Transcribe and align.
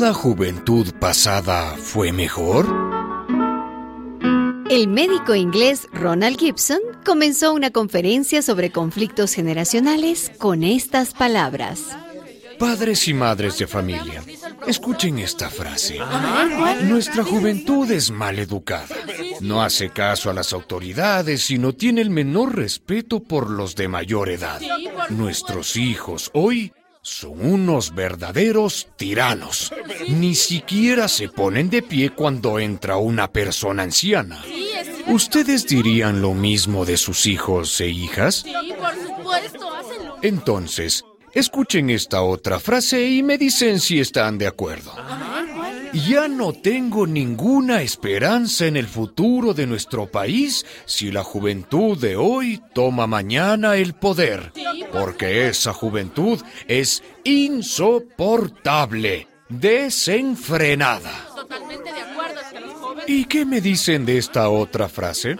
¿Toda 0.00 0.14
juventud 0.14 0.94
pasada 0.98 1.76
fue 1.76 2.10
mejor? 2.10 2.66
El 4.70 4.88
médico 4.88 5.34
inglés 5.34 5.88
Ronald 5.92 6.38
Gibson 6.38 6.78
comenzó 7.04 7.52
una 7.52 7.70
conferencia 7.70 8.40
sobre 8.40 8.72
conflictos 8.72 9.34
generacionales 9.34 10.32
con 10.38 10.64
estas 10.64 11.12
palabras. 11.12 11.82
Padres 12.58 13.08
y 13.08 13.12
madres 13.12 13.58
de 13.58 13.66
familia, 13.66 14.24
escuchen 14.66 15.18
esta 15.18 15.50
frase. 15.50 15.98
Nuestra 16.84 17.22
juventud 17.22 17.90
es 17.90 18.10
mal 18.10 18.38
educada. 18.38 18.96
No 19.42 19.62
hace 19.62 19.90
caso 19.90 20.30
a 20.30 20.32
las 20.32 20.54
autoridades 20.54 21.50
y 21.50 21.58
no 21.58 21.74
tiene 21.74 22.00
el 22.00 22.08
menor 22.08 22.56
respeto 22.56 23.22
por 23.22 23.50
los 23.50 23.76
de 23.76 23.88
mayor 23.88 24.30
edad. 24.30 24.62
Nuestros 25.10 25.76
hijos 25.76 26.30
hoy 26.32 26.72
son 27.02 27.44
unos 27.44 27.94
verdaderos 27.94 28.88
tiranos. 28.96 29.72
Ni 30.08 30.34
siquiera 30.34 31.08
se 31.08 31.28
ponen 31.28 31.70
de 31.70 31.82
pie 31.82 32.10
cuando 32.10 32.58
entra 32.58 32.96
una 32.96 33.32
persona 33.32 33.82
anciana. 33.82 34.42
¿Ustedes 35.06 35.66
dirían 35.66 36.20
lo 36.20 36.34
mismo 36.34 36.84
de 36.84 36.96
sus 36.96 37.26
hijos 37.26 37.80
e 37.80 37.88
hijas? 37.88 38.42
Sí, 38.44 38.52
por 38.78 38.94
supuesto, 38.94 39.74
hacen 39.74 40.02
Entonces, 40.22 41.04
escuchen 41.32 41.90
esta 41.90 42.22
otra 42.22 42.60
frase 42.60 43.08
y 43.08 43.22
me 43.22 43.38
dicen 43.38 43.80
si 43.80 43.98
están 43.98 44.38
de 44.38 44.46
acuerdo. 44.46 44.92
Ya 45.92 46.28
no 46.28 46.52
tengo 46.52 47.06
ninguna 47.06 47.82
esperanza 47.82 48.66
en 48.66 48.76
el 48.76 48.86
futuro 48.86 49.54
de 49.54 49.66
nuestro 49.66 50.06
país 50.06 50.64
si 50.84 51.10
la 51.10 51.24
juventud 51.24 51.98
de 51.98 52.16
hoy 52.16 52.62
toma 52.74 53.08
mañana 53.08 53.76
el 53.76 53.94
poder, 53.94 54.52
porque 54.92 55.48
esa 55.48 55.72
juventud 55.72 56.40
es 56.68 57.02
insoportable, 57.24 59.26
desenfrenada. 59.48 61.10
Totalmente 61.34 61.92
de 61.92 62.00
acuerdo, 62.00 62.40
es 62.40 62.46
que 62.52 62.60
los 62.60 62.74
jóvenes... 62.74 63.04
¿Y 63.08 63.24
qué 63.24 63.44
me 63.44 63.60
dicen 63.60 64.06
de 64.06 64.18
esta 64.18 64.48
otra 64.48 64.88
frase? 64.88 65.36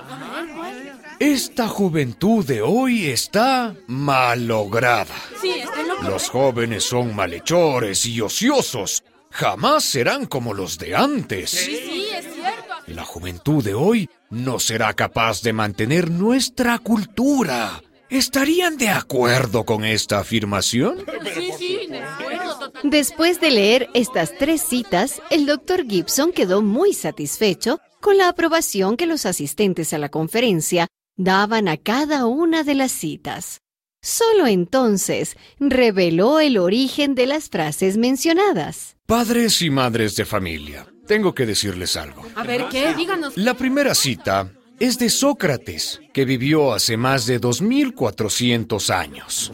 Esta 1.21 1.69
juventud 1.69 2.45
de 2.45 2.63
hoy 2.63 3.07
está 3.07 3.77
malograda. 3.87 5.15
Sí, 5.41 5.51
está 5.51 6.09
Los 6.09 6.29
jóvenes 6.29 6.83
son 6.83 7.15
malhechores 7.15 8.05
y 8.07 8.21
ociosos. 8.21 9.05
Jamás 9.31 9.85
serán 9.85 10.27
como 10.27 10.55
los 10.55 10.79
de 10.79 10.95
antes. 10.95 11.51
Sí, 11.51 12.07
es 12.15 12.25
cierto. 12.35 12.75
La 12.89 13.05
juventud 13.05 13.63
de 13.65 13.75
hoy 13.75 14.11
no 14.29 14.59
será 14.59 14.93
capaz 14.95 15.43
de 15.43 15.53
mantener 15.53 16.11
nuestra 16.11 16.79
cultura. 16.79 17.83
¿Estarían 18.11 18.77
de 18.77 18.89
acuerdo 18.89 19.65
con 19.65 19.85
esta 19.85 20.19
afirmación? 20.19 21.05
Sí, 21.33 21.51
sí, 21.57 21.87
de 21.89 22.03
acuerdo, 22.03 22.59
totalmente. 22.59 22.97
Después 22.97 23.41
de 23.41 23.51
leer 23.51 23.89
estas 23.95 24.37
tres 24.37 24.63
citas, 24.63 25.23
el 25.31 25.47
doctor 25.47 25.87
Gibson 25.87 26.33
quedó 26.33 26.61
muy 26.61 26.93
satisfecho 26.93 27.79
con 28.01 28.19
la 28.19 28.29
aprobación 28.29 28.97
que 28.97 29.07
los 29.07 29.27
asistentes 29.27 29.93
a 29.93 29.99
la 29.99 30.09
conferencia 30.09 30.89
daban 31.17 31.69
a 31.69 31.77
cada 31.77 32.27
una 32.27 32.65
de 32.65 32.75
las 32.75 32.91
citas. 32.91 33.61
Solo 34.03 34.47
entonces 34.47 35.37
reveló 35.59 36.41
el 36.41 36.57
origen 36.57 37.15
de 37.15 37.27
las 37.27 37.51
frases 37.51 37.99
mencionadas. 37.99 38.97
Padres 39.05 39.61
y 39.61 39.69
madres 39.69 40.17
de 40.17 40.25
familia, 40.25 40.87
tengo 41.07 41.35
que 41.35 41.45
decirles 41.45 41.97
algo. 41.97 42.25
A 42.35 42.43
ver, 42.43 42.67
¿qué? 42.71 42.95
Díganos. 42.95 43.37
La 43.37 43.55
primera 43.55 43.95
cita 43.95 44.51
es 44.79 44.99
de 44.99 45.11
Sócrates, 45.11 46.01
que 46.15 46.25
vivió 46.25 46.73
hace 46.73 46.97
más 46.97 47.27
de 47.27 47.39
2400 47.39 48.89
años. 48.89 49.53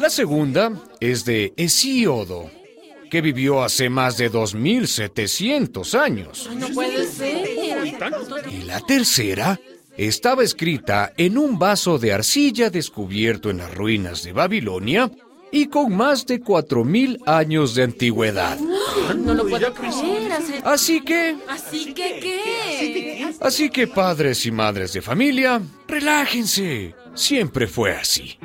La 0.00 0.08
segunda 0.08 0.72
es 0.98 1.26
de 1.26 1.52
Hesíodo, 1.54 2.50
que 3.10 3.20
vivió 3.20 3.62
hace 3.62 3.90
más 3.90 4.16
de 4.16 4.30
2700 4.30 5.94
años. 5.94 6.48
No 6.56 6.68
puede 6.70 7.06
ser. 7.06 7.46
Y 8.50 8.62
la 8.62 8.80
tercera 8.80 9.60
estaba 9.96 10.42
escrita 10.42 11.12
en 11.16 11.38
un 11.38 11.58
vaso 11.58 11.98
de 11.98 12.12
arcilla 12.12 12.70
descubierto 12.70 13.50
en 13.50 13.58
las 13.58 13.74
ruinas 13.74 14.22
de 14.22 14.32
Babilonia 14.32 15.10
y 15.50 15.66
con 15.66 15.94
más 15.94 16.26
de 16.26 16.40
4000 16.40 17.20
años 17.26 17.74
de 17.74 17.82
antigüedad. 17.82 18.58
No 19.16 19.34
lo 19.34 19.46
puedo 19.46 19.72
creer. 19.74 20.32
Así 20.64 21.02
que, 21.02 21.36
Así 21.48 21.92
que, 21.92 22.18
¿qué? 22.20 23.26
así 23.40 23.68
que 23.68 23.86
padres 23.86 24.46
y 24.46 24.50
madres 24.50 24.94
de 24.94 25.02
familia, 25.02 25.60
relájense. 25.86 26.94
Siempre 27.14 27.66
fue 27.66 27.94
así. 27.94 28.38